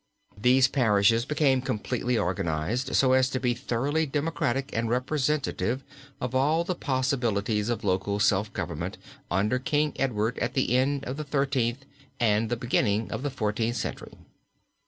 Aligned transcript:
These 0.35 0.67
parishes 0.67 1.25
became 1.25 1.61
completely 1.61 2.17
organized, 2.17 2.95
so 2.95 3.13
as 3.13 3.29
to 3.29 3.39
be 3.39 3.53
thoroughly 3.53 4.07
democratic 4.07 4.71
and 4.75 4.89
representative 4.89 5.83
of 6.19 6.33
all 6.33 6.63
the 6.63 6.73
possibilities 6.73 7.69
of 7.69 7.83
local 7.83 8.19
self 8.19 8.51
government 8.51 8.97
under 9.29 9.59
King 9.59 9.93
Edward 9.97 10.39
at 10.39 10.55
the 10.55 10.75
end 10.75 11.03
of 11.05 11.17
the 11.17 11.23
Thirteenth 11.23 11.85
and 12.19 12.49
the 12.49 12.57
beginning 12.57 13.11
of 13.11 13.21
the 13.21 13.29
Fourteenth 13.29 13.75
Century. 13.77 14.13